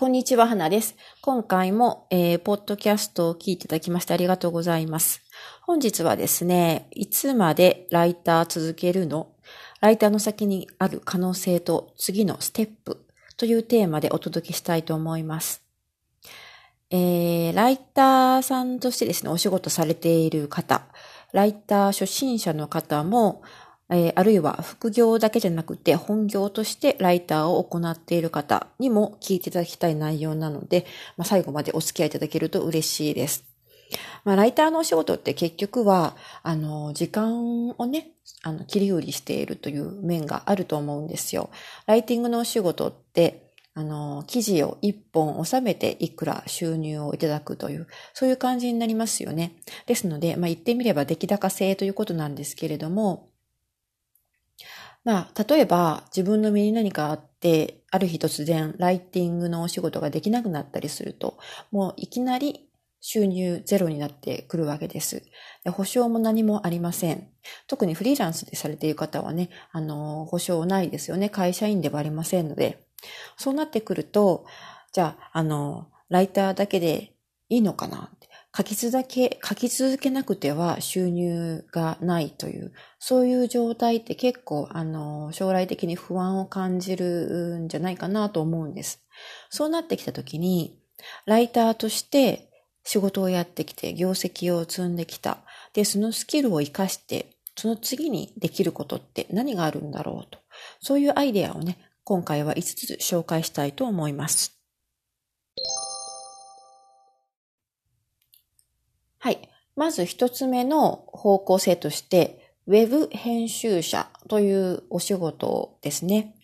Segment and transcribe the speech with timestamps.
[0.00, 0.94] こんにちは、花です。
[1.22, 5.22] 今回も、えー、ポッドキャストを聞いていただきましてありがとうございます。
[5.62, 9.32] 本日はですね、いつまでライター続けるの？
[9.80, 15.64] ライターの先にある可能性と次のステップというテーマでお届けしたいと思います。
[16.90, 20.86] えー、ライターさんとしてですね、お仕事されている方、
[21.32, 23.42] ライター初心者の方も、
[23.90, 33.44] えー、あるいは副業だけじゃなくて本業としてライターを行っている方にも聞いていただきたい内容なので、まあ、最後までお付き合いいただけると嬉しいです。
[34.24, 41.50] まあ、ライターのお仕事って結局は、あの、時間をね、あの、切り売りしているという面があると思うんですよ。
[41.86, 49.52] ライティングのお仕事って、あの、記事を一本収めていくら収入をいただくという、そういう感じになりますよね。
[49.86, 53.27] ですので、まあ、言ってみれば出来高制ということなんですけれども、
[55.08, 61.38] まあ、例えば自分の身に何かあって、ある日突然ライティングのお仕事ができなくなったりすると、
[61.70, 62.68] もういきなり
[63.00, 65.22] 収入ゼロになってくるわけです。
[65.64, 67.26] で保証も何もありません。
[67.68, 71.30] 特にフリーランスでされている方はね、あの、保証ないですよね。
[71.30, 72.84] 会社員ではありませんので。
[73.38, 74.44] そうなってくると、
[74.92, 77.14] じゃあ、あの、ライターだけで
[77.48, 78.10] いいのかな
[78.58, 89.00] 書き続け、書き続けなくては収入がないという、そういう状態って結構、あの、将来的に不安を感じるんじゃないかなと思うんです。
[89.48, 90.76] そうなってきたときに、
[91.24, 92.50] ライターとして
[92.82, 95.38] 仕事をやってきて、業績を積んできた。
[95.72, 100.40] で、そのスキルを活かして、その次にできることって何があるんだろうと。
[100.80, 104.57] そういうアイデアをね、今回は5つ紹介したいと思います。
[109.18, 109.48] はい。
[109.76, 116.34] まず一つ目の方向性として、ウェブ編集者というお仕事ですね。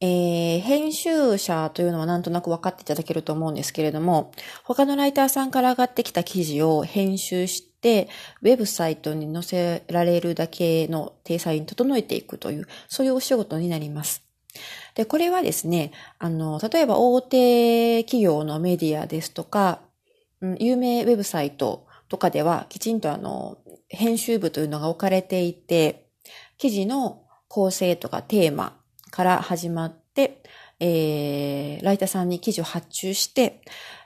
[0.00, 8.08] えー、編集者というのはなんとなく分かっていただけると思うんですけれども、他のライターさんから上がってきた記事を編集して、
[8.42, 14.22] ウェブサイトに載せられるだけの体裁に整えていくという、そういうお仕事になります。
[14.94, 15.90] で、これはですね、
[16.20, 19.80] あの、例えば大手企業のメディアですとか、
[20.40, 23.58] うん、有名ウェブサイトとかではきちんとあの、
[23.88, 26.08] 編集部というのが置かれていて、
[26.56, 28.78] 記事の構成とかテーマ
[29.10, 30.42] から始まって、
[30.80, 33.62] えー、ライターさんに記事を発注して、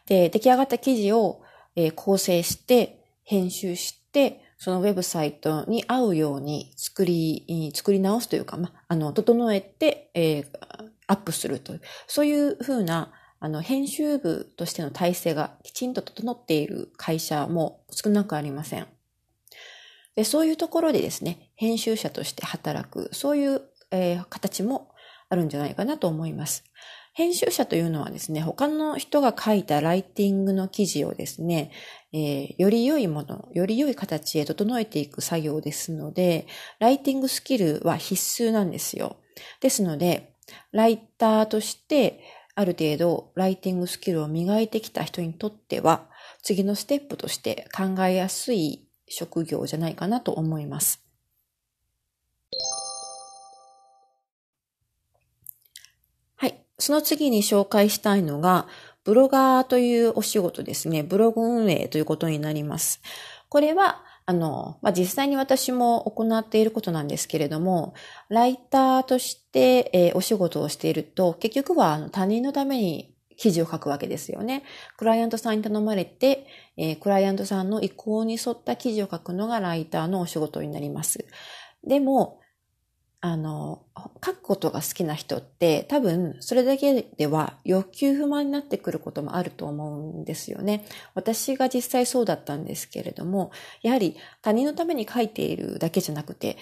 [0.06, 1.42] で、出来上がった記事を、
[1.76, 10.46] えー、構成して、編集して、そのウェブサイトに合うように作り、作り直すというか、ま、あの、整えて、えー、
[11.06, 13.12] アップするという、そういうふうな
[13.44, 18.86] あの、編集部としての体制がきちんと整っている会社も少なくありません。
[20.14, 24.92] でそういうところでですね、編集者として働く、そういう、えー、形も
[25.28, 26.62] あるんじゃないかなと思います。
[27.14, 31.72] 編集者というのはですね、他の人が書いたライティングの記事をですね、
[32.12, 36.46] えー、より良いもの、より良い形へ整えていく作業ですので、
[36.78, 39.16] ライティングスキルは必須なんですよ。
[39.60, 40.32] ですので、
[40.70, 42.20] ライターとして
[42.54, 46.08] ある程度ライティングスキルを磨いてきた人にとっては、
[46.42, 51.02] 次のステップとして考えやすい職業じゃないかなと思います。
[56.36, 56.62] はい。
[56.78, 58.66] その次に紹介したいのが、
[59.04, 61.02] ブロガーというお仕事ですね。
[61.02, 63.00] ブログ運営ということになります。
[63.48, 67.92] これは、あの、まあ、実際に私も行っていることなんですけれども、
[68.30, 74.64] ライターとして、えー、お仕事をしていると、結局はあの他人のために記事を書くわけですよね。
[74.96, 76.46] クライアントさんに頼まれて、
[76.78, 81.26] えー、クライアントさんの意向に沿った記事を書くのがライターのお仕事になります。
[81.84, 82.40] でも、
[83.24, 83.84] あの、
[84.24, 90.84] 書くことが好きな人って多分それだけでは欲求不満になってくることもあると思うんですよね。
[91.14, 96.58] 私が実際そうだったんですけれども、やはり他人のために書いているだけじゃなくて、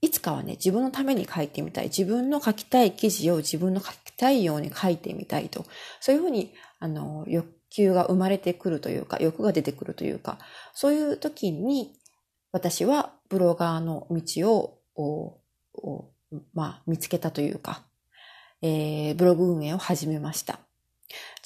[0.00, 1.86] いつかはね、自分のために書いてみたい。
[1.86, 5.64] 自分の書きたい記事を自分の書きたいように書いてみたいと。
[5.98, 10.38] そういうふうに、あの、欲求が生まれてくるというか、欲が出てくるというか、
[10.72, 11.94] そういう時に
[12.52, 15.40] 私はブロガーの道を
[15.74, 16.10] を、
[16.52, 17.84] まあ、見つけたというか、
[18.62, 20.60] えー、ブログ運営を始めました。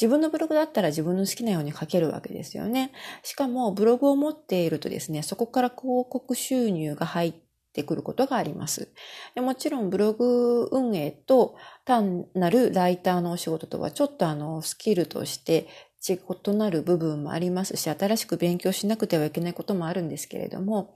[0.00, 2.92] 自分のブログだったら自分の好きなように書けるわけですよね。
[3.22, 7.34] しかもブログを持っているとですね、そこから広告収入が入っ
[7.72, 8.92] てくることがあります。
[9.34, 15.66] でもちろんブログ運営と単なるライターのお仕事とはちょっとあのスキルとして
[16.08, 20.94] 異なる部分もありますし、新しく勉強しなくてはいけないこともあるんですけれども、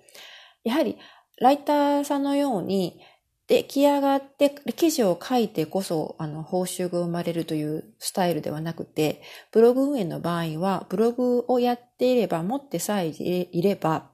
[0.62, 0.96] やはり
[1.40, 3.00] ライターさんのように
[3.52, 9.20] 出来上がって記事を書いてこそ、あの、報酬が生まれるというスタイルではなくて、
[9.50, 14.10] ブログ運営の場合は、ブログをやっていれば、持ってさえいれば、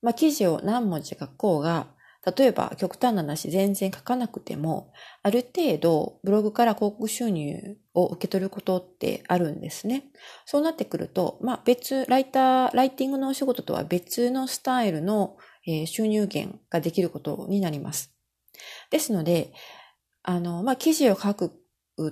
[0.00, 1.88] まあ、記事を何文字書こうが、
[2.24, 4.92] 例えば極端な話全然書かなくても、
[5.24, 10.04] ある程度ブログから広告収入を受け取ることってあるんですね。
[10.46, 18.12] そうなってくると、まあ別、ライター、ライティングのお仕事とは別のスタイルのえ収入源ができることになります。
[18.90, 19.52] ですので、
[20.22, 21.52] あの、まあ記事を書く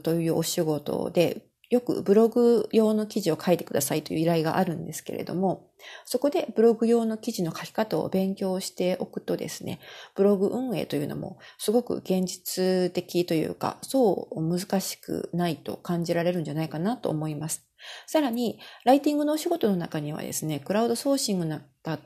[0.02, 5.71] というお仕事でよくブログ用の記事を書いてくださいという依頼があるんですけれども、
[6.05, 9.81] そこでブログ用の記事の書き方を勉強しておくとですね、
[10.15, 17.67] ブログ運営というのもすごく現実的というか、そう難しくないと感じられるんじゃないかなと思います。
[18.07, 21.63] さらに、ライティングのお仕事の中にはですね、クラウドソーシングな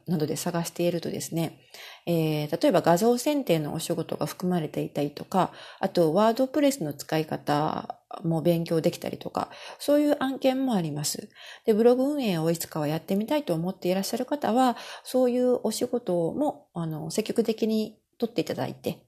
[0.06, 1.58] どで探しているとですね、
[2.06, 11.28] えー、例えば画像選定のお仕事が含まれていたりとか、あとワードプレスの使い方も勉強できたりとか、そういう案件もあります。
[11.64, 19.06] で、ブログ運営をいつかはやってみたいと思っていらっしゃる方は、そういうお仕事も、あの、積極的に取っていただいて、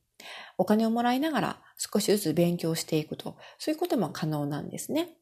[0.56, 5.18] お金をもらいながら少しずつ勉強していくと、そういうことも可能なんですね。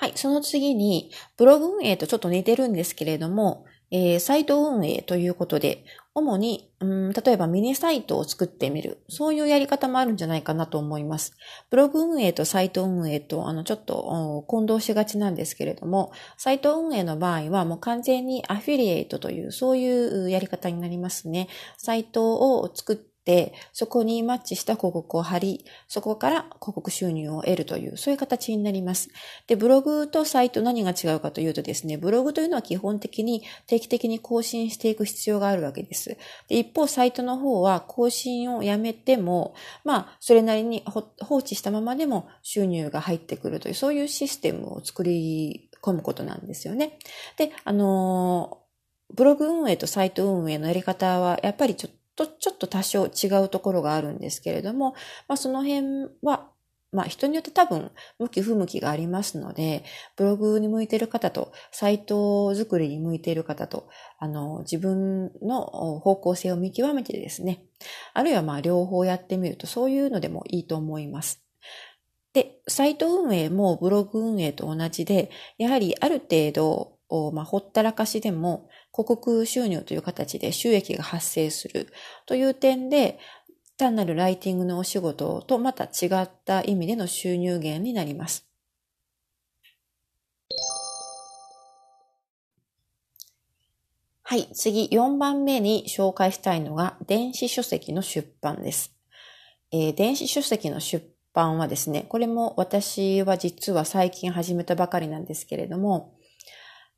[0.00, 0.12] はい。
[0.14, 5.84] その次に、ブログ運営とちょっと似てるんですけれども、えー、サイト運営ということで、
[6.18, 8.98] 主に、うん、例えばミニサイトを作ってみる。
[9.08, 11.34] そういうやり方もあるんじゃないかなと思います。
[11.70, 21.48] ブログ運営とサイト運営と、あの、ちょっと混同しがちなんですけれども、サイト運営の場合はもう完全にアフィリエイトという、そういうやり方になりますね。
[21.76, 23.17] サイトを作って、
[23.72, 29.10] そこにマッチした広告を貼り、そこから広告収入を得るという、そういう形になります。
[29.46, 36.16] で、ブログとサイト何が違うかというとですね、ブログというのは基本的に定期的に更新していく必要があるわけです。
[36.48, 39.54] で一方、サイトの方は更新をやめても、
[39.84, 46.98] まあ、それなりに放置したままでも収入が入ってくるという、そういうシステムを作り込むことなんですよね。
[47.36, 48.58] で、あの
[49.14, 54.94] ブログ運営とサイト運営のやり方は、やっぱりちょっとちょっと多少違うところがあるんですけれども、
[55.28, 56.50] まあその辺は、
[56.90, 59.84] まあ人によって多分向き不向きがありますので、
[60.16, 63.88] ブログに向いている方と、サイト作りに向いている方と、
[64.18, 67.62] あの、自分の方向性を見極めてですね、
[68.14, 71.44] あるいはまあ両方やってみるとそういうのでもいいと思います。
[72.32, 76.97] で、サイト運営もブログ運営と同じで、やはりある程度、
[77.32, 81.88] まあ、ほったらかしでも広告収入という形で収益が発生する
[82.26, 83.18] という点で、
[83.78, 88.48] 単なるライティングのお仕事とまた違った意味での収入源になります。
[94.24, 98.94] はい、次4番目に紹介したいのが電子書籍の出版です。
[99.70, 106.17] えー、電子書籍の出版はですね、これも私は実は最近始めたばかりなんですけれども、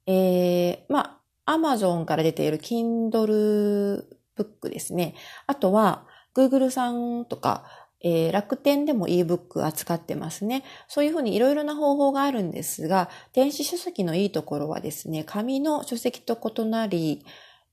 [0.07, 4.05] えー、まあ、アマゾンから出ている Kindle
[4.37, 5.15] ブックですね。
[5.47, 7.65] あとは、Google さんとか、
[8.03, 10.65] えー、楽天でも ebook 扱ってますね。
[10.89, 17.25] そういうふうにいろいろな方法があるんですが、電子書籍のいいところはですね、紙の書籍と異なり、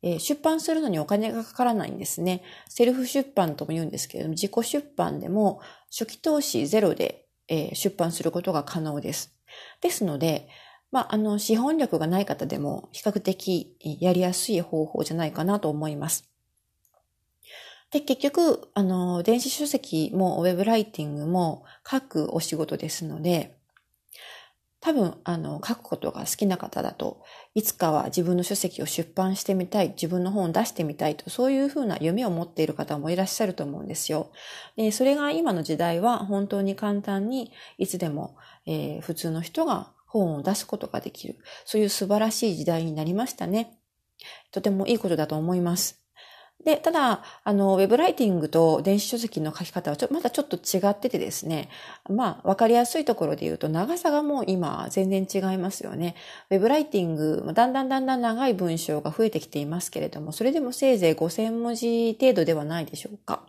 [0.03, 2.43] えー、出版するのにお金がかからないんですね。
[2.67, 9.33] セルフ出版とも言うんですけれども、自己出版でも初期投資ゼロで、えー、出版することが可能です。
[9.81, 10.49] ですので、
[10.91, 16.29] まあ、あの、資本力がない方でも比較的やりやすい方法じゃないかなと思います。
[17.91, 23.57] で、結局、あの、電子書籍もウェブライティングも書くお仕事ですので、
[24.79, 27.23] 多分、あの、書くことが好きな方だと、
[27.55, 34.31] いつかは自分の書籍を出版してみたい、自分の本を出してみたいと、そういうふうな夢を持っている方もいらっしゃると思うんですよ。
[34.75, 41.37] で、それが今の時代は本当に簡単に、いつでも、えー、普通の人が本を出すことができる。
[41.65, 43.77] そういう素晴らしい時代になりましたね。
[44.51, 46.07] とてもいいことだと思います。
[46.65, 51.69] で、ただ、あの、ウェブライティングと電子書籍の書き方はちょまだちょっと違っててですね。
[52.09, 56.15] まあ、わかりやすいところで言うと、長さがもう今全然違いますよね。
[56.49, 63.43] ウェブライティング、だんだんだんだん長い文章が増えてきていますけれども、それでもせいぜい5000文字程度ではないでしょうか。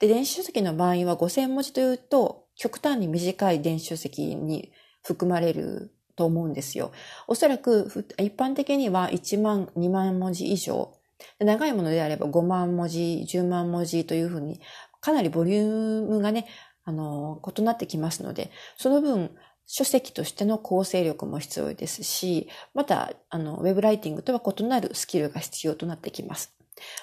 [0.00, 6.92] で、電子書籍の場合は5000文字というと、極端に短い電子書籍に含まれると思うんですよ。
[7.26, 10.92] おそらく一般的には1万、2万文字以上。
[11.38, 14.60] 長いものであれば5万文字、10万文字というふうに、
[15.00, 16.46] かなりボリュームがね、
[16.84, 19.30] あの、異なってきますので、その分、
[19.66, 26.54] 書籍としての構成力も必要ですし、また、あの、ウェブライティングとは異なるスキルが必要となってきます。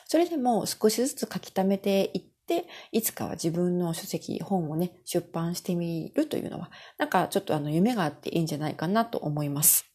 [0.05, 9.91] それでも少しずつ書き溜めていって、いつかは自分の書籍、本をね、出版してみるというのは、なんかちょっとあの夢があっていいんじゃないかなと思います。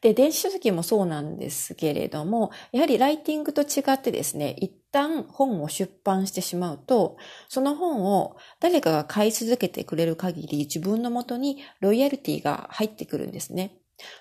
[0.00, 7.16] で、電子書籍もそうなんですけれども、やはりライティングと違ってですね、一旦本を出版してしまうと、
[7.48, 13.76] その本を誰かが買い続けてくれる限り自分のもとにロイヤルティが入ってくるんですね。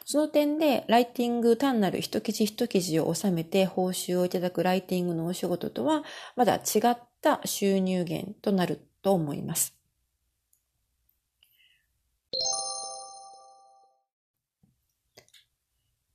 [0.05, 6.03] その点で、ライティング単なる一記事一記事を収めて報酬をいただくライティングのお仕事とは、
[6.35, 9.79] まだ違った収入源となると思います。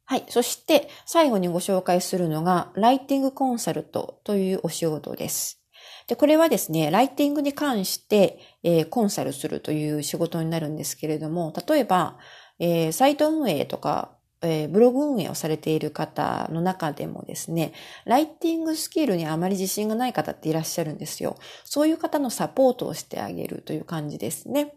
[0.06, 0.24] はい。
[0.28, 5.60] そして、最後にご紹介するのが、ライティングコンサルトというお仕事です。
[6.06, 12.18] で、これはですね、ライティングに関して、えー、コンサルするという仕事になるんですけれども、例えば、
[12.58, 14.13] えー、サイト運営とか、
[14.44, 17.72] えー、ブログ運営をされている方の中でもですね、
[18.04, 21.36] ライティングスキルにあまり自信がない方っていらっしゃるんですよ。
[21.64, 24.74] そういう方のサポートをしてあげるという感じですね。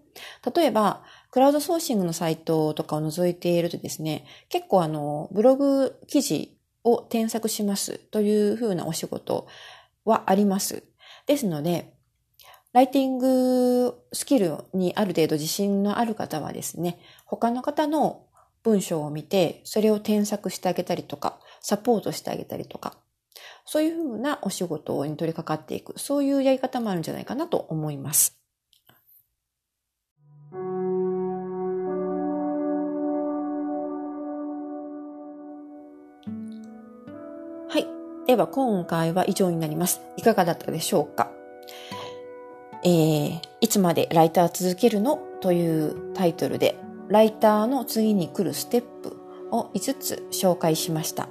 [0.55, 9.47] 例えば、クラウドソーシングのサイトとかを覗いているとですね、結構あの、ブログ記事を添削しますというふうなお仕事
[10.05, 10.83] はあります。
[11.25, 11.93] ですので、
[12.73, 18.26] ライティングスキルにある程度自信のある方はですね、他の方の
[18.67, 22.97] 文章を見て、それを添削してあげたりとか、サポートしてあげたりとか、
[23.65, 28.37] そういうふうなお仕事に取り掛かっていく、そういうやり方もあるんじゃないかなと思います。
[37.69, 37.87] はい。
[38.27, 40.01] では今回は以上になります。
[40.17, 41.31] いかがだったでしょうか？
[42.83, 45.19] えー、いつまでライター続けるの？
[45.39, 46.75] というタイトルで
[47.09, 49.17] ライターの次に来るステップ
[49.51, 51.29] を5つ紹介しました。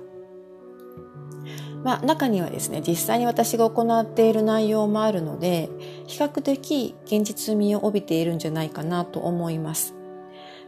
[1.84, 5.68] まあ、中にはですね、実際に私が行っている内容もあるので、
[6.06, 9.94] 比較的現実味を帯びているんじゃないかなと思います。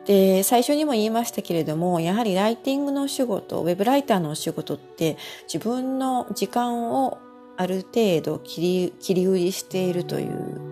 [0.06, 5.16] で、最初にも言いましたけれども、やはりライティングのお仕事、ウェブライターのお仕事って
[5.52, 7.18] 自分の時間を
[7.56, 10.67] ある程度切り切り売りしているという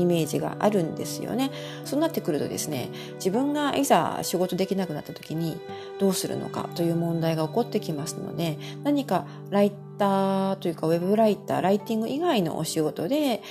[0.00, 1.50] イメージがあるんですよね。
[1.84, 5.60] そうなってくるとですね、自分がいざ仕事できなくなった時に
[5.98, 13.42] どうするのかという問題が起こってきますので、何かライターというかウェブライター、ライティング以外のお仕事で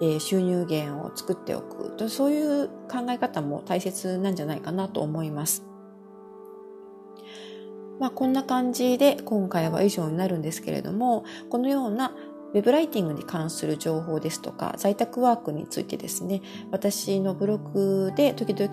[0.00, 5.64] え収入源を作っておくとそういう考え方も大切なんじゃないかなと思います。
[7.98, 12.14] まあ、こんな感じで今回は以上になるんですけれども、このような
[12.54, 16.40] ウェブライティングに関する情報ですとか、在宅ワークについてですね、
[16.70, 18.72] 私のブログで時々